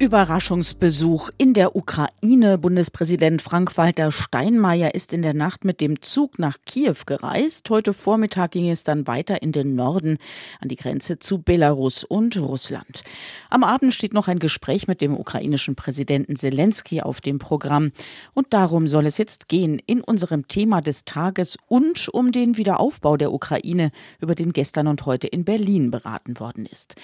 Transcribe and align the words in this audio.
Überraschungsbesuch 0.00 1.28
in 1.36 1.52
der 1.52 1.76
Ukraine. 1.76 2.56
Bundespräsident 2.56 3.42
Frank-Walter 3.42 4.10
Steinmeier 4.10 4.94
ist 4.94 5.12
in 5.12 5.20
der 5.20 5.34
Nacht 5.34 5.66
mit 5.66 5.82
dem 5.82 6.00
Zug 6.00 6.38
nach 6.38 6.56
Kiew 6.64 6.96
gereist. 7.04 7.68
Heute 7.68 7.92
Vormittag 7.92 8.52
ging 8.52 8.70
es 8.70 8.82
dann 8.82 9.06
weiter 9.06 9.42
in 9.42 9.52
den 9.52 9.74
Norden 9.74 10.16
an 10.58 10.68
die 10.68 10.76
Grenze 10.76 11.18
zu 11.18 11.42
Belarus 11.42 12.02
und 12.02 12.40
Russland. 12.40 13.02
Am 13.50 13.62
Abend 13.62 13.92
steht 13.92 14.14
noch 14.14 14.26
ein 14.26 14.38
Gespräch 14.38 14.88
mit 14.88 15.02
dem 15.02 15.14
ukrainischen 15.14 15.74
Präsidenten 15.74 16.34
Zelensky 16.34 17.02
auf 17.02 17.20
dem 17.20 17.38
Programm. 17.38 17.92
Und 18.34 18.54
darum 18.54 18.88
soll 18.88 19.04
es 19.04 19.18
jetzt 19.18 19.50
gehen 19.50 19.82
in 19.84 20.00
unserem 20.00 20.48
Thema 20.48 20.80
des 20.80 21.04
Tages 21.04 21.58
und 21.68 22.08
um 22.08 22.32
den 22.32 22.56
Wiederaufbau 22.56 23.18
der 23.18 23.34
Ukraine, 23.34 23.90
über 24.18 24.34
den 24.34 24.54
gestern 24.54 24.86
und 24.86 25.04
heute 25.04 25.26
in 25.26 25.44
Berlin 25.44 25.90
beraten 25.90 26.40
worden 26.40 26.64
ist. 26.64 26.94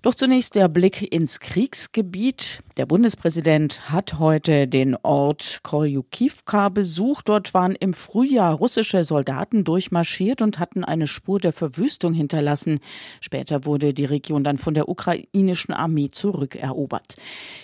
Doch 0.00 0.14
zunächst 0.14 0.54
der 0.54 0.68
Blick 0.68 1.12
ins 1.12 1.40
Kriegsgebiet. 1.40 2.45
Der 2.76 2.86
Bundespräsident 2.86 3.90
hat 3.90 4.18
heute 4.18 4.68
den 4.68 4.96
Ort 5.02 5.60
Koryukivka 5.62 6.68
besucht. 6.68 7.28
Dort 7.28 7.54
waren 7.54 7.74
im 7.74 7.94
Frühjahr 7.94 8.54
russische 8.54 9.02
Soldaten 9.04 9.64
durchmarschiert 9.64 10.42
und 10.42 10.58
hatten 10.58 10.84
eine 10.84 11.06
Spur 11.06 11.38
der 11.38 11.52
Verwüstung 11.52 12.12
hinterlassen. 12.12 12.80
Später 13.20 13.64
wurde 13.64 13.94
die 13.94 14.04
Region 14.04 14.44
dann 14.44 14.58
von 14.58 14.74
der 14.74 14.88
ukrainischen 14.88 15.72
Armee 15.72 16.10
zurückerobert. 16.10 17.16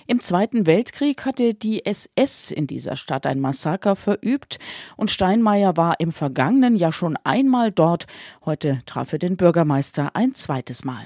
Im 0.06 0.20
Zweiten 0.20 0.66
Weltkrieg 0.66 1.26
hatte 1.26 1.54
die 1.54 1.84
SS 1.84 2.50
in 2.50 2.66
dieser 2.66 2.96
Stadt 2.96 3.26
ein 3.26 3.40
Massaker 3.40 3.96
verübt 3.96 4.58
und 4.96 5.10
Steinmeier 5.10 5.76
war 5.76 6.00
im 6.00 6.12
vergangenen 6.12 6.76
Jahr 6.76 6.92
schon 6.92 7.18
einmal 7.24 7.70
dort. 7.70 8.06
Heute 8.44 8.80
traf 8.86 9.12
er 9.12 9.18
den 9.18 9.36
Bürgermeister 9.36 10.10
ein 10.14 10.34
zweites 10.34 10.84
Mal. 10.84 11.04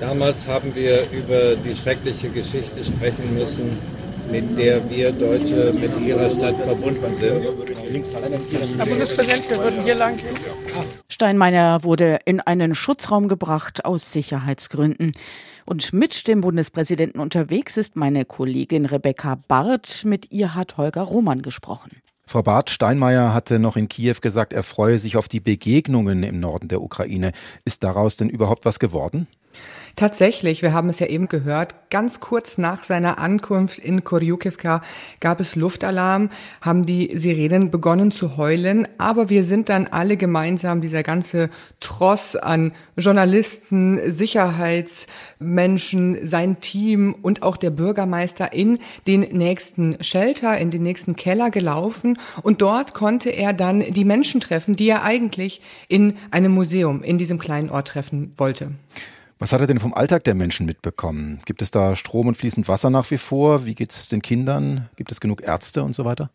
Damals 0.00 0.46
haben 0.46 0.74
wir 0.74 1.10
über 1.10 1.56
die 1.56 1.74
schreckliche 1.74 2.28
Geschichte 2.28 2.84
sprechen 2.84 3.34
müssen, 3.34 3.76
mit 4.30 4.56
der 4.56 4.88
wir 4.88 5.10
Deutsche 5.10 5.72
mit 5.72 5.90
ihrer 6.06 6.30
Stadt 6.30 6.54
verbunden 6.54 7.14
sind. 7.14 7.42
Herr 8.76 8.86
Bundespräsident, 8.86 9.50
wir 9.50 9.58
würden 9.58 9.82
hier 9.82 9.94
lang. 9.96 10.18
Steinmeier 11.08 11.82
wurde 11.82 12.18
in 12.26 12.40
einen 12.40 12.74
Schutzraum 12.74 13.26
gebracht 13.26 13.84
aus 13.84 14.12
Sicherheitsgründen. 14.12 15.12
Und 15.66 15.92
mit 15.92 16.28
dem 16.28 16.42
Bundespräsidenten 16.42 17.20
unterwegs 17.20 17.76
ist 17.76 17.96
meine 17.96 18.24
Kollegin 18.24 18.86
Rebecca 18.86 19.34
Barth. 19.48 20.04
Mit 20.04 20.30
ihr 20.30 20.54
hat 20.54 20.76
Holger 20.76 21.02
Roman 21.02 21.42
gesprochen. 21.42 21.90
Frau 22.26 22.42
Barth, 22.42 22.70
Steinmeier 22.70 23.32
hatte 23.32 23.58
noch 23.58 23.76
in 23.76 23.88
Kiew 23.88 24.16
gesagt, 24.20 24.52
er 24.52 24.62
freue 24.62 24.98
sich 24.98 25.16
auf 25.16 25.28
die 25.28 25.40
Begegnungen 25.40 26.22
im 26.22 26.40
Norden 26.40 26.68
der 26.68 26.82
Ukraine. 26.82 27.32
Ist 27.64 27.82
daraus 27.84 28.16
denn 28.16 28.28
überhaupt 28.28 28.66
was 28.66 28.78
geworden? 28.78 29.26
Tatsächlich, 29.98 30.62
wir 30.62 30.72
haben 30.72 30.88
es 30.90 31.00
ja 31.00 31.08
eben 31.08 31.26
gehört, 31.26 31.90
ganz 31.90 32.20
kurz 32.20 32.56
nach 32.56 32.84
seiner 32.84 33.18
Ankunft 33.18 33.80
in 33.80 34.04
Koryukivka 34.04 34.80
gab 35.18 35.40
es 35.40 35.56
Luftalarm, 35.56 36.30
haben 36.60 36.86
die 36.86 37.18
Sirenen 37.18 37.72
begonnen 37.72 38.12
zu 38.12 38.36
heulen, 38.36 38.86
aber 38.98 39.28
wir 39.28 39.42
sind 39.42 39.68
dann 39.68 39.88
alle 39.88 40.16
gemeinsam, 40.16 40.80
dieser 40.80 41.02
ganze 41.02 41.50
Tross 41.80 42.36
an 42.36 42.70
Journalisten, 42.96 43.98
Sicherheitsmenschen, 44.08 46.28
sein 46.28 46.60
Team 46.60 47.16
und 47.20 47.42
auch 47.42 47.56
der 47.56 47.70
Bürgermeister 47.70 48.52
in 48.52 48.78
den 49.08 49.20
nächsten 49.20 49.96
Shelter, 50.00 50.58
in 50.58 50.70
den 50.70 50.84
nächsten 50.84 51.16
Keller 51.16 51.50
gelaufen 51.50 52.20
und 52.42 52.62
dort 52.62 52.94
konnte 52.94 53.30
er 53.30 53.52
dann 53.52 53.80
die 53.80 54.04
Menschen 54.04 54.40
treffen, 54.40 54.76
die 54.76 54.88
er 54.88 55.02
eigentlich 55.02 55.60
in 55.88 56.16
einem 56.30 56.52
Museum 56.52 57.02
in 57.02 57.18
diesem 57.18 57.40
kleinen 57.40 57.70
Ort 57.70 57.88
treffen 57.88 58.32
wollte. 58.36 58.70
Was 59.38 59.52
hat 59.52 59.60
er 59.60 59.68
denn 59.68 59.78
vom 59.78 59.94
Alltag 59.94 60.24
der 60.24 60.34
Menschen 60.34 60.66
mitbekommen? 60.66 61.40
Gibt 61.44 61.62
es 61.62 61.70
da 61.70 61.94
Strom 61.94 62.26
und 62.26 62.36
fließend 62.36 62.66
Wasser 62.66 62.90
nach 62.90 63.08
wie 63.12 63.18
vor? 63.18 63.66
Wie 63.66 63.76
geht 63.76 63.92
es 63.92 64.08
den 64.08 64.20
Kindern? 64.20 64.88
Gibt 64.96 65.12
es 65.12 65.20
genug 65.20 65.42
Ärzte 65.42 65.84
und 65.84 65.94
so 65.94 66.04
weiter? 66.04 66.30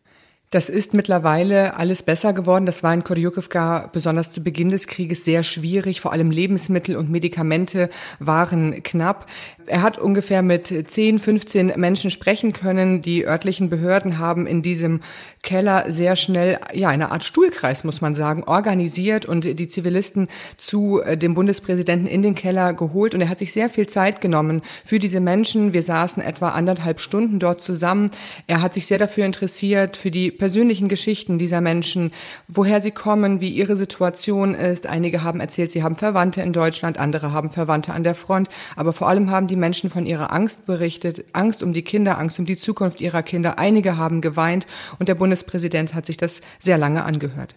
Das 0.54 0.68
ist 0.68 0.94
mittlerweile 0.94 1.78
alles 1.78 2.04
besser 2.04 2.32
geworden. 2.32 2.64
Das 2.64 2.84
war 2.84 2.94
in 2.94 3.02
Koryukivka 3.02 3.90
besonders 3.92 4.30
zu 4.30 4.40
Beginn 4.40 4.70
des 4.70 4.86
Krieges 4.86 5.24
sehr 5.24 5.42
schwierig. 5.42 6.00
Vor 6.00 6.12
allem 6.12 6.30
Lebensmittel 6.30 6.94
und 6.94 7.10
Medikamente 7.10 7.90
waren 8.20 8.80
knapp. 8.84 9.26
Er 9.66 9.82
hat 9.82 9.98
ungefähr 9.98 10.42
mit 10.42 10.72
10, 10.86 11.18
15 11.18 11.72
Menschen 11.74 12.12
sprechen 12.12 12.52
können. 12.52 13.02
Die 13.02 13.26
örtlichen 13.26 13.68
Behörden 13.68 14.18
haben 14.18 14.46
in 14.46 14.62
diesem 14.62 15.00
Keller 15.42 15.86
sehr 15.88 16.14
schnell, 16.14 16.60
ja, 16.72 16.88
eine 16.88 17.10
Art 17.10 17.24
Stuhlkreis, 17.24 17.82
muss 17.82 18.00
man 18.00 18.14
sagen, 18.14 18.44
organisiert 18.44 19.26
und 19.26 19.58
die 19.58 19.68
Zivilisten 19.68 20.28
zu 20.56 21.02
äh, 21.02 21.16
dem 21.16 21.34
Bundespräsidenten 21.34 22.06
in 22.06 22.22
den 22.22 22.36
Keller 22.36 22.74
geholt. 22.74 23.12
Und 23.12 23.22
er 23.22 23.28
hat 23.28 23.40
sich 23.40 23.52
sehr 23.52 23.70
viel 23.70 23.88
Zeit 23.88 24.20
genommen 24.20 24.62
für 24.84 25.00
diese 25.00 25.18
Menschen. 25.18 25.72
Wir 25.72 25.82
saßen 25.82 26.22
etwa 26.22 26.50
anderthalb 26.50 27.00
Stunden 27.00 27.40
dort 27.40 27.60
zusammen. 27.60 28.12
Er 28.46 28.62
hat 28.62 28.74
sich 28.74 28.86
sehr 28.86 28.98
dafür 28.98 29.24
interessiert, 29.26 29.96
für 29.96 30.12
die 30.12 30.30
persönlichen 30.44 30.90
Geschichten 30.90 31.38
dieser 31.38 31.62
Menschen, 31.62 32.12
woher 32.48 32.82
sie 32.82 32.90
kommen, 32.90 33.40
wie 33.40 33.48
ihre 33.48 33.78
Situation 33.78 34.54
ist. 34.54 34.86
Einige 34.86 35.22
haben 35.22 35.40
erzählt, 35.40 35.72
sie 35.72 35.82
haben 35.82 35.96
Verwandte 35.96 36.42
in 36.42 36.52
Deutschland, 36.52 36.98
andere 36.98 37.32
haben 37.32 37.48
Verwandte 37.48 37.94
an 37.94 38.04
der 38.04 38.14
Front, 38.14 38.50
aber 38.76 38.92
vor 38.92 39.08
allem 39.08 39.30
haben 39.30 39.46
die 39.46 39.56
Menschen 39.56 39.88
von 39.88 40.04
ihrer 40.04 40.34
Angst 40.34 40.66
berichtet, 40.66 41.24
Angst 41.32 41.62
um 41.62 41.72
die 41.72 41.80
Kinder, 41.80 42.18
Angst 42.18 42.38
um 42.38 42.44
die 42.44 42.58
Zukunft 42.58 43.00
ihrer 43.00 43.22
Kinder. 43.22 43.58
Einige 43.58 43.96
haben 43.96 44.20
geweint 44.20 44.66
und 44.98 45.08
der 45.08 45.14
Bundespräsident 45.14 45.94
hat 45.94 46.04
sich 46.04 46.18
das 46.18 46.42
sehr 46.58 46.76
lange 46.76 47.04
angehört. 47.04 47.54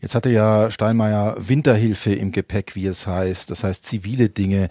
Jetzt 0.00 0.14
hatte 0.14 0.30
ja 0.30 0.70
Steinmeier 0.70 1.34
Winterhilfe 1.36 2.12
im 2.12 2.30
Gepäck, 2.30 2.76
wie 2.76 2.86
es 2.86 3.08
heißt, 3.08 3.50
das 3.50 3.64
heißt 3.64 3.84
zivile 3.84 4.28
Dinge. 4.28 4.68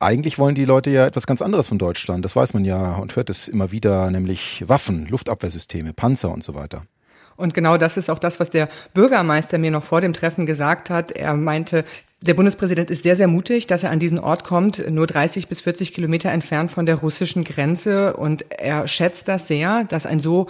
Eigentlich 0.00 0.38
wollen 0.38 0.54
die 0.54 0.64
Leute 0.64 0.90
ja 0.90 1.06
etwas 1.06 1.26
ganz 1.26 1.42
anderes 1.42 1.68
von 1.68 1.78
Deutschland. 1.78 2.24
Das 2.24 2.36
weiß 2.36 2.54
man 2.54 2.64
ja 2.64 2.96
und 2.96 3.16
hört 3.16 3.30
es 3.30 3.48
immer 3.48 3.72
wieder, 3.72 4.10
nämlich 4.10 4.62
Waffen, 4.68 5.06
Luftabwehrsysteme, 5.06 5.92
Panzer 5.92 6.32
und 6.32 6.44
so 6.44 6.54
weiter. 6.54 6.82
Und 7.36 7.54
genau 7.54 7.76
das 7.76 7.96
ist 7.96 8.10
auch 8.10 8.18
das, 8.18 8.40
was 8.40 8.50
der 8.50 8.68
Bürgermeister 8.94 9.58
mir 9.58 9.70
noch 9.70 9.84
vor 9.84 10.00
dem 10.00 10.12
Treffen 10.12 10.44
gesagt 10.44 10.90
hat. 10.90 11.12
Er 11.12 11.34
meinte, 11.34 11.84
der 12.20 12.34
Bundespräsident 12.34 12.90
ist 12.90 13.04
sehr, 13.04 13.14
sehr 13.14 13.28
mutig, 13.28 13.68
dass 13.68 13.84
er 13.84 13.90
an 13.90 14.00
diesen 14.00 14.18
Ort 14.18 14.42
kommt, 14.42 14.88
nur 14.90 15.06
30 15.06 15.46
bis 15.46 15.60
40 15.60 15.94
Kilometer 15.94 16.30
entfernt 16.30 16.72
von 16.72 16.84
der 16.84 16.96
russischen 16.96 17.44
Grenze. 17.44 18.16
Und 18.16 18.44
er 18.50 18.88
schätzt 18.88 19.28
das 19.28 19.46
sehr, 19.46 19.84
dass 19.84 20.04
ein 20.04 20.18
so 20.18 20.48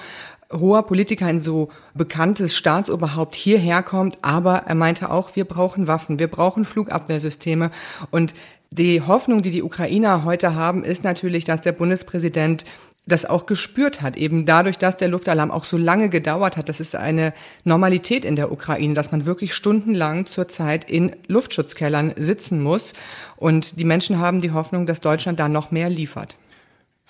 hoher 0.50 0.86
Politiker, 0.86 1.26
ein 1.26 1.40
so 1.40 1.68
bekanntes 1.94 2.56
Staatsoberhaupt 2.56 3.34
hierher 3.34 3.82
kommt. 3.82 4.16
Aber 4.22 4.62
er 4.66 4.74
meinte 4.74 5.10
auch, 5.10 5.36
wir 5.36 5.44
brauchen 5.44 5.86
Waffen, 5.86 6.18
wir 6.18 6.28
brauchen 6.28 6.64
Flugabwehrsysteme. 6.64 7.70
Und 8.10 8.32
die 8.70 9.00
Hoffnung, 9.00 9.42
die 9.42 9.50
die 9.50 9.62
Ukrainer 9.62 10.24
heute 10.24 10.54
haben, 10.54 10.84
ist 10.84 11.04
natürlich, 11.04 11.44
dass 11.44 11.62
der 11.62 11.72
Bundespräsident 11.72 12.64
das 13.06 13.24
auch 13.24 13.46
gespürt 13.46 14.02
hat, 14.02 14.16
eben 14.18 14.44
dadurch, 14.44 14.76
dass 14.76 14.98
der 14.98 15.08
Luftalarm 15.08 15.50
auch 15.50 15.64
so 15.64 15.78
lange 15.78 16.10
gedauert 16.10 16.56
hat. 16.58 16.68
Das 16.68 16.78
ist 16.78 16.94
eine 16.94 17.32
Normalität 17.64 18.24
in 18.24 18.36
der 18.36 18.52
Ukraine, 18.52 18.92
dass 18.92 19.10
man 19.10 19.24
wirklich 19.24 19.54
stundenlang 19.54 20.26
zurzeit 20.26 20.88
in 20.88 21.16
Luftschutzkellern 21.26 22.12
sitzen 22.16 22.62
muss. 22.62 22.92
Und 23.36 23.80
die 23.80 23.84
Menschen 23.84 24.18
haben 24.18 24.42
die 24.42 24.52
Hoffnung, 24.52 24.84
dass 24.84 25.00
Deutschland 25.00 25.40
da 25.40 25.48
noch 25.48 25.70
mehr 25.70 25.88
liefert. 25.88 26.36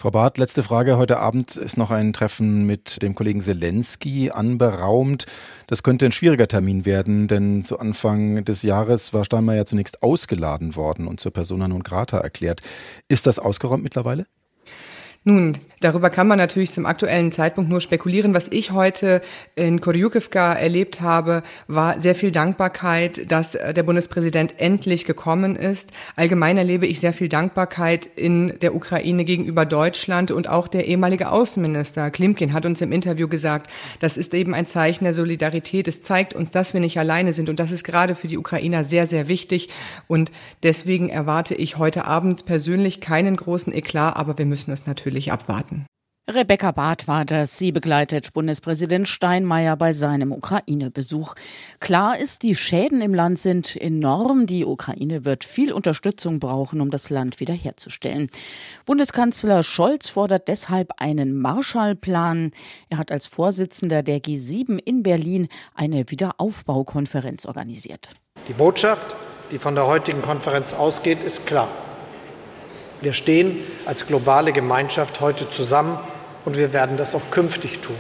Frau 0.00 0.12
Barth, 0.12 0.38
letzte 0.38 0.62
Frage. 0.62 0.97
Heute 0.97 1.19
Abend 1.19 1.56
ist 1.56 1.76
noch 1.76 1.91
ein 1.91 2.12
Treffen 2.12 2.66
mit 2.66 3.03
dem 3.03 3.16
Kollegen 3.16 3.41
Zelensky 3.41 4.31
anberaumt. 4.31 5.26
Das 5.66 5.82
könnte 5.82 6.06
ein 6.06 6.12
schwieriger 6.12 6.47
Termin 6.47 6.86
werden, 6.86 7.26
denn 7.26 7.64
zu 7.64 7.81
Anfang 7.81 8.44
des 8.44 8.62
Jahres 8.62 9.12
war 9.12 9.25
Steinmeier 9.25 9.66
zunächst 9.66 10.04
ausgeladen 10.04 10.76
worden 10.76 11.08
und 11.08 11.19
zur 11.19 11.32
Persona 11.32 11.66
non 11.66 11.82
grata 11.82 12.19
erklärt. 12.19 12.60
Ist 13.08 13.26
das 13.26 13.41
ausgeräumt 13.41 13.82
mittlerweile? 13.82 14.26
Nun, 15.25 15.59
darüber 15.81 16.11
kann 16.11 16.29
man 16.29 16.39
natürlich 16.39 16.71
zum 16.71 16.87
aktuellen 16.87 17.33
Zeitpunkt 17.33 17.69
nur 17.69 17.81
spekulieren. 17.81 18.34
Was 18.34 18.49
ich 18.49 18.71
heute 18.71 19.21
in 19.56 19.81
Koryukivka 19.81 20.55
erlebt 20.55 21.01
habe, 21.01 21.43
war 21.67 22.00
sehr 22.00 22.15
viel 22.15 22.31
Dankbarkeit, 22.31 23.31
dass 23.31 23.56
äh, 23.56 23.75
der 23.75 23.82
Bundespräsident 23.82 24.55
endlich 24.59 25.05
gekommen 25.05 25.56
ist. 25.56 25.91
Allgemein 26.15 26.56
erlebe 26.56 26.87
ich 26.87 27.00
sehr 27.00 27.12
viel 27.12 27.29
Dankbarkeit 27.29 28.06
in 28.15 28.59
der 28.62 28.76
Ukraine 28.76 29.25
gegenüber 29.25 29.67
Deutschland 29.67 30.31
und 30.31 30.49
auch 30.49 30.69
der 30.69 30.87
ehemalige 30.87 31.31
Außenminister 31.31 32.11
Klimkin 32.11 32.53
hat 32.53 32.64
uns 32.64 32.81
im 32.81 32.93
Interview 32.93 33.26
gesagt, 33.26 33.69
das 33.99 34.17
ist 34.17 34.32
eben 34.35 34.55
ein 34.55 34.67
Zeichen 34.67 35.05
der 35.05 35.14
Solidarität. 35.14 35.88
Es 35.88 36.00
zeigt 36.00 36.32
uns, 36.32 36.53
dass 36.53 36.75
wir 36.75 36.81
nicht 36.81 36.99
alleine 36.99 37.32
sind 37.32 37.49
und 37.49 37.59
das 37.59 37.73
ist 37.73 37.82
gerade 37.82 38.14
für 38.14 38.29
die 38.29 38.38
Ukrainer 38.38 38.85
sehr, 38.85 39.09
sehr 39.09 39.26
wichtig 39.26 39.69
und 40.06 40.31
deswegen 40.62 41.09
erwarte 41.09 41.56
ich 41.56 41.76
heute 41.76 42.05
Abend 42.05 42.47
persönlich 42.47 43.00
keinen 43.00 43.35
großen 43.35 43.73
Eklat, 43.75 44.17
aber 44.17 44.38
wir 44.38 44.47
müssen 44.47 44.71
es 44.71 44.87
natürlich 44.87 45.07
natürlich 45.08 45.32
abwarten. 45.32 45.87
Rebecca 46.31 46.72
Barth 46.72 47.08
war 47.08 47.25
das. 47.25 47.56
Sie 47.56 47.72
begleitet 47.72 48.34
Bundespräsident 48.34 49.08
Steinmeier 49.08 49.78
bei 49.78 49.94
seinem 49.94 50.31
Ukraine-Besuch. 50.31 51.34
Klar 51.81 52.19
ist, 52.19 52.43
die 52.43 52.55
Schäden 52.55 53.00
im 53.00 53.14
Land 53.14 53.38
sind 53.38 53.75
enorm. 53.76 54.46
Die 54.46 54.66
Ukraine 54.66 55.25
wird 55.25 55.44
viel 55.44 55.72
Unterstützung 55.72 56.38
brauchen, 56.38 56.82
um 56.82 56.90
das 56.90 57.08
Land 57.08 57.40
wiederherzustellen. 57.40 58.28
Bundeskanzler 58.84 59.62
Scholz 59.62 60.10
fordert 60.10 60.49
deshalb 60.49 60.93
einen 60.99 61.34
Marshallplan. 61.38 62.50
Er 62.90 62.99
hat 62.99 63.11
als 63.11 63.26
Vorsitzender 63.26 64.02
der 64.02 64.19
G7 64.19 64.78
in 64.84 65.02
Berlin 65.02 65.49
eine 65.75 66.04
Wiederaufbaukonferenz 66.11 67.46
organisiert. 67.46 68.11
Die 68.49 68.52
Botschaft, 68.52 69.16
die 69.50 69.58
von 69.58 69.75
der 69.75 69.87
heutigen 69.87 70.20
Konferenz 70.20 70.75
ausgeht, 70.75 71.25
ist 71.25 71.46
klar. 71.46 71.70
Wir 73.00 73.12
stehen 73.12 73.61
als 73.87 74.06
globale 74.06 74.53
Gemeinschaft 74.53 75.21
heute 75.21 75.49
zusammen 75.49 75.99
und 76.45 76.56
wir 76.56 76.73
werden 76.73 76.97
das 76.97 77.15
auch 77.15 77.31
künftig 77.31 77.81
tun. 77.81 77.97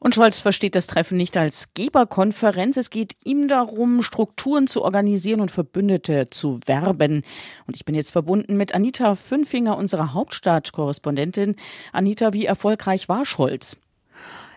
Und 0.00 0.16
Scholz 0.16 0.40
versteht 0.40 0.74
das 0.74 0.88
Treffen 0.88 1.16
nicht 1.16 1.36
als 1.36 1.74
Geberkonferenz. 1.74 2.76
Es 2.76 2.90
geht 2.90 3.14
ihm 3.24 3.46
darum, 3.46 4.02
Strukturen 4.02 4.66
zu 4.66 4.82
organisieren 4.82 5.40
und 5.40 5.52
Verbündete 5.52 6.28
zu 6.28 6.58
werben. 6.66 7.22
Und 7.68 7.76
ich 7.76 7.84
bin 7.84 7.94
jetzt 7.94 8.10
verbunden 8.10 8.56
mit 8.56 8.74
Anita 8.74 9.14
Fünfinger, 9.14 9.76
unserer 9.76 10.12
Hauptstadtkorrespondentin. 10.12 11.54
Anita, 11.92 12.32
wie 12.32 12.46
erfolgreich 12.46 13.08
war 13.08 13.24
Scholz? 13.24 13.76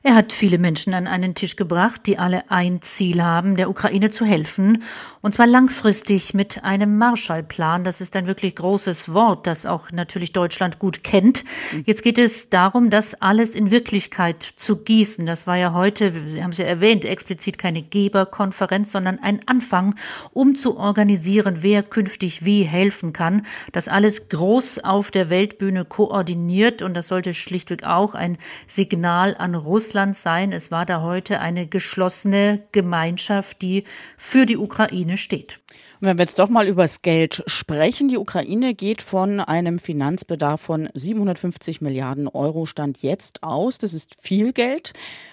Er 0.07 0.13
hat 0.13 0.33
viele 0.33 0.59
Menschen 0.59 0.93
an 0.93 1.07
einen 1.07 1.33
Tisch 1.33 1.55
gebracht, 1.55 2.01
die 2.05 2.19
alle 2.19 2.51
ein 2.51 2.83
Ziel 2.83 3.23
haben, 3.23 3.55
der 3.55 3.71
Ukraine 3.71 4.11
zu 4.11 4.23
helfen, 4.23 4.83
und 5.23 5.33
zwar 5.33 5.47
langfristig 5.47 6.35
mit 6.35 6.63
einem 6.63 6.99
Marshallplan. 6.99 7.83
Das 7.83 8.01
ist 8.01 8.15
ein 8.15 8.27
wirklich 8.27 8.55
großes 8.55 9.15
Wort, 9.15 9.47
das 9.47 9.65
auch 9.65 9.91
natürlich 9.91 10.31
Deutschland 10.31 10.77
gut 10.77 11.03
kennt. 11.03 11.43
Jetzt 11.85 12.03
geht 12.03 12.19
es 12.19 12.51
darum, 12.51 12.91
das 12.91 13.19
alles 13.19 13.55
in 13.55 13.71
Wirklichkeit 13.71 14.43
zu 14.43 14.75
gießen. 14.75 15.25
Das 15.25 15.47
war 15.47 15.57
ja 15.57 15.73
heute, 15.73 16.13
Sie 16.27 16.43
haben 16.43 16.51
es 16.51 16.59
ja 16.59 16.65
erwähnt, 16.65 17.03
explizit 17.03 17.57
keine 17.57 17.81
Geberkonferenz, 17.81 18.91
sondern 18.91 19.17
ein 19.17 19.39
Anfang, 19.47 19.95
um 20.33 20.53
zu 20.55 20.77
organisieren, 20.77 21.57
wer 21.61 21.81
künftig 21.81 22.45
wie 22.45 22.61
helfen 22.61 23.11
kann. 23.11 23.47
Das 23.71 23.87
alles 23.87 24.29
groß 24.29 24.83
auf 24.83 25.09
der 25.09 25.31
Weltbühne 25.31 25.83
koordiniert 25.83 26.83
und 26.83 26.93
das 26.93 27.07
sollte 27.07 27.33
schlichtweg 27.33 27.83
auch 27.83 28.13
ein 28.13 28.37
Signal 28.67 29.35
an 29.39 29.55
Russland 29.55 29.94
Russlands 29.95 30.23
sein. 30.23 30.51
Es 30.51 30.71
war 30.71 30.85
da 30.85 31.01
heute 31.01 31.39
eine 31.39 31.67
geschlossene 31.67 32.61
Gemeinschaft, 32.73 33.61
die 33.61 33.85
für 34.17 34.45
die 34.45 34.57
Ukraine 34.57 35.17
steht. 35.17 35.61
Und 36.01 36.09
wenn 36.09 36.17
wir 36.17 36.23
jetzt 36.23 36.37
doch 36.37 36.49
mal 36.49 36.67
über 36.67 36.81
das 36.81 37.01
Geld 37.01 37.43
sprechen, 37.47 38.09
die 38.09 38.17
Ukraine 38.17 38.73
geht 38.73 39.01
von 39.01 39.39
einem 39.39 39.79
Finanzbedarf 39.79 40.59
von 40.59 40.89
750 40.93 41.79
Milliarden 41.79 42.27
Euro 42.27 42.65
Stand 42.65 43.03
jetzt 43.03 43.41
aus. 43.41 43.77
Das 43.77 43.93
ist 43.93 44.17
viel 44.21 44.51
Geld 44.51 44.91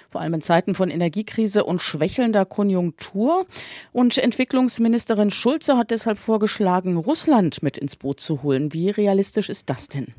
vor 0.08 0.20
allem 0.20 0.34
in 0.34 0.42
Zeiten 0.42 0.74
von 0.74 0.90
Energiekrise 0.90 1.64
und 1.64 1.80
schwächelnder 1.80 2.44
Konjunktur. 2.44 3.46
Und 3.92 4.18
Entwicklungsministerin 4.18 5.30
Schulze 5.30 5.78
hat 5.78 5.90
deshalb 5.90 6.18
vorgeschlagen, 6.18 6.98
Russland 6.98 7.62
mit 7.62 7.78
ins 7.78 7.96
Boot 7.96 8.20
zu 8.20 8.42
holen. 8.42 8.74
Wie 8.74 8.90
realistisch 8.90 9.48
ist 9.48 9.70
das 9.70 9.88
denn? 9.88 10.14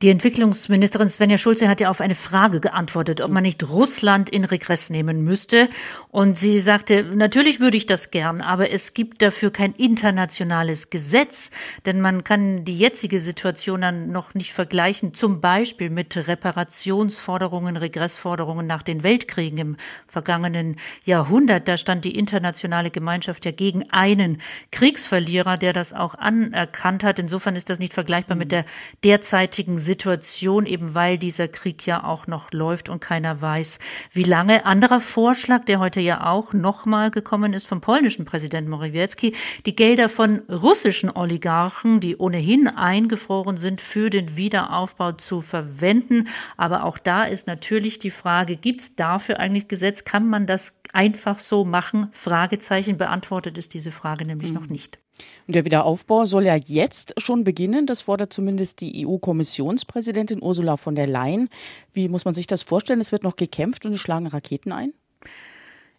Die 0.00 0.10
Entwicklungsministerin 0.10 1.08
Svenja 1.08 1.38
Schulze 1.38 1.68
hat 1.68 1.80
ja 1.80 1.90
auf 1.90 2.00
eine 2.00 2.14
Frage 2.14 2.60
geantwortet, 2.60 3.20
ob 3.20 3.32
man 3.32 3.42
nicht 3.42 3.68
Russland 3.68 4.30
in 4.30 4.44
Regress 4.44 4.90
nehmen 4.90 5.24
müsste. 5.24 5.68
Und 6.12 6.38
sie 6.38 6.60
sagte, 6.60 7.02
natürlich 7.02 7.58
würde 7.58 7.76
ich 7.76 7.84
das 7.84 8.12
gern, 8.12 8.40
aber 8.40 8.70
es 8.70 8.94
gibt 8.94 9.22
dafür 9.22 9.50
kein 9.50 9.72
internationales 9.72 10.90
Gesetz, 10.90 11.50
denn 11.84 12.00
man 12.00 12.22
kann 12.22 12.64
die 12.64 12.78
jetzige 12.78 13.18
Situation 13.18 13.80
dann 13.80 14.12
noch 14.12 14.34
nicht 14.34 14.52
vergleichen, 14.52 15.14
zum 15.14 15.40
Beispiel 15.40 15.90
mit 15.90 16.16
Reparationsforderungen, 16.16 17.76
Regressforderungen 17.76 18.68
nach 18.68 18.84
den 18.84 19.02
Weltkriegen 19.02 19.58
im 19.58 19.76
vergangenen 20.06 20.76
Jahrhundert. 21.02 21.66
Da 21.66 21.76
stand 21.76 22.04
die 22.04 22.16
internationale 22.16 22.92
Gemeinschaft 22.92 23.44
ja 23.44 23.50
gegen 23.50 23.90
einen 23.90 24.42
Kriegsverlierer, 24.70 25.58
der 25.58 25.72
das 25.72 25.92
auch 25.92 26.14
anerkannt 26.14 27.02
hat. 27.02 27.18
Insofern 27.18 27.56
ist 27.56 27.68
das 27.68 27.80
nicht 27.80 27.94
vergleichbar 27.94 28.36
mit 28.36 28.52
der 28.52 28.64
derzeitigen 29.02 29.87
Situation, 29.88 30.66
eben 30.66 30.94
weil 30.94 31.16
dieser 31.16 31.48
Krieg 31.48 31.86
ja 31.86 32.04
auch 32.04 32.26
noch 32.26 32.52
läuft 32.52 32.90
und 32.90 33.00
keiner 33.00 33.40
weiß, 33.40 33.78
wie 34.12 34.22
lange. 34.22 34.66
Anderer 34.66 35.00
Vorschlag, 35.00 35.64
der 35.64 35.80
heute 35.80 36.00
ja 36.00 36.26
auch 36.26 36.52
nochmal 36.52 37.10
gekommen 37.10 37.54
ist 37.54 37.66
vom 37.66 37.80
polnischen 37.80 38.26
Präsidenten 38.26 38.70
Morawiecki, 38.70 39.34
die 39.64 39.74
Gelder 39.74 40.10
von 40.10 40.40
russischen 40.50 41.10
Oligarchen, 41.10 42.00
die 42.00 42.18
ohnehin 42.18 42.68
eingefroren 42.68 43.56
sind, 43.56 43.80
für 43.80 44.10
den 44.10 44.36
Wiederaufbau 44.36 45.12
zu 45.12 45.40
verwenden. 45.40 46.28
Aber 46.58 46.84
auch 46.84 46.98
da 46.98 47.24
ist 47.24 47.46
natürlich 47.46 47.98
die 47.98 48.10
Frage, 48.10 48.56
gibt 48.56 48.82
es 48.82 48.94
dafür 48.94 49.40
eigentlich 49.40 49.68
Gesetz? 49.68 50.04
Kann 50.04 50.28
man 50.28 50.46
das 50.46 50.77
einfach 50.92 51.38
so 51.38 51.64
machen? 51.64 52.10
Fragezeichen 52.12 52.98
beantwortet 52.98 53.58
ist 53.58 53.74
diese 53.74 53.90
Frage 53.92 54.24
nämlich 54.24 54.50
mhm. 54.50 54.54
noch 54.54 54.66
nicht. 54.68 54.98
Und 55.46 55.56
der 55.56 55.64
Wiederaufbau 55.64 56.24
soll 56.24 56.44
ja 56.44 56.54
jetzt 56.54 57.14
schon 57.20 57.44
beginnen. 57.44 57.86
Das 57.86 58.02
fordert 58.02 58.32
zumindest 58.32 58.80
die 58.80 59.06
EU-Kommissionspräsidentin 59.06 60.42
Ursula 60.42 60.76
von 60.76 60.94
der 60.94 61.06
Leyen. 61.06 61.48
Wie 61.92 62.08
muss 62.08 62.24
man 62.24 62.34
sich 62.34 62.46
das 62.46 62.62
vorstellen? 62.62 63.00
Es 63.00 63.12
wird 63.12 63.24
noch 63.24 63.36
gekämpft 63.36 63.84
und 63.86 63.92
es 63.92 64.00
schlagen 64.00 64.26
Raketen 64.26 64.72
ein? 64.72 64.92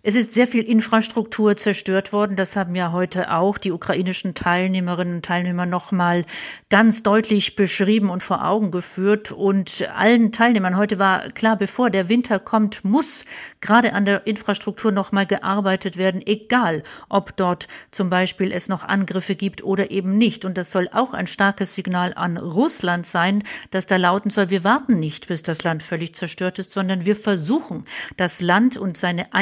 Es 0.01 0.15
ist 0.15 0.31
sehr 0.31 0.47
viel 0.47 0.63
Infrastruktur 0.63 1.57
zerstört 1.57 2.13
worden. 2.13 2.37
Das 2.37 2.55
haben 2.55 2.73
ja 2.73 2.93
heute 2.93 3.33
auch 3.33 3.57
die 3.57 3.73
ukrainischen 3.73 4.33
Teilnehmerinnen 4.33 5.15
und 5.15 5.25
Teilnehmer 5.25 5.65
nochmal 5.65 6.23
ganz 6.69 7.03
deutlich 7.03 7.57
beschrieben 7.57 8.09
und 8.09 8.23
vor 8.23 8.45
Augen 8.45 8.71
geführt. 8.71 9.33
Und 9.33 9.89
allen 9.93 10.31
Teilnehmern 10.31 10.77
heute 10.77 10.99
war 10.99 11.29
klar, 11.31 11.57
bevor 11.57 11.89
der 11.89 12.07
Winter 12.07 12.39
kommt, 12.39 12.85
muss 12.85 13.25
gerade 13.59 13.91
an 13.91 14.05
der 14.05 14.25
Infrastruktur 14.25 14.93
nochmal 14.93 15.25
gearbeitet 15.25 15.97
werden, 15.97 16.25
egal 16.25 16.83
ob 17.09 17.35
dort 17.35 17.67
zum 17.91 18.09
Beispiel 18.09 18.53
es 18.53 18.69
noch 18.69 18.85
Angriffe 18.85 19.35
gibt 19.35 19.65
oder 19.65 19.91
eben 19.91 20.17
nicht. 20.17 20.45
Und 20.45 20.57
das 20.57 20.71
soll 20.71 20.87
auch 20.93 21.13
ein 21.13 21.27
starkes 21.27 21.75
Signal 21.75 22.13
an 22.13 22.37
Russland 22.37 23.05
sein, 23.05 23.43
dass 23.71 23.85
da 23.85 23.97
lauten 23.97 24.29
soll, 24.29 24.49
wir 24.49 24.63
warten 24.63 24.97
nicht, 24.97 25.27
bis 25.27 25.43
das 25.43 25.65
Land 25.65 25.83
völlig 25.83 26.15
zerstört 26.15 26.57
ist, 26.57 26.71
sondern 26.71 27.03
wir 27.03 27.17
versuchen, 27.17 27.83
das 28.15 28.39
Land 28.39 28.77
und 28.77 28.95
seine 28.95 29.33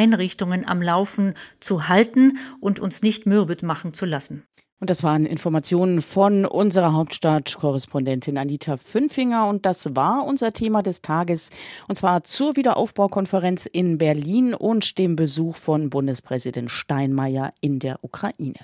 Einrichtungen 0.47 0.67
am 0.67 0.81
Laufen 0.81 1.33
zu 1.59 1.87
halten 1.87 2.37
und 2.59 2.79
uns 2.79 3.01
nicht 3.01 3.25
mürbe 3.25 3.57
machen 3.65 3.93
zu 3.93 4.05
lassen. 4.05 4.43
Und 4.79 4.91
das 4.91 5.01
waren 5.01 5.25
Informationen 5.25 6.01
von 6.01 6.45
unserer 6.45 6.93
Hauptstadtkorrespondentin 6.93 8.37
Anita 8.37 8.77
Fünfinger. 8.77 9.47
Und 9.47 9.65
das 9.65 9.95
war 9.95 10.23
unser 10.23 10.53
Thema 10.53 10.83
des 10.83 11.01
Tages. 11.01 11.49
Und 11.87 11.95
zwar 11.95 12.23
zur 12.23 12.55
Wiederaufbaukonferenz 12.55 13.65
in 13.65 13.97
Berlin 13.97 14.53
und 14.53 14.99
dem 14.99 15.15
Besuch 15.15 15.55
von 15.55 15.89
Bundespräsident 15.89 16.69
Steinmeier 16.69 17.53
in 17.59 17.79
der 17.79 18.03
Ukraine. 18.03 18.59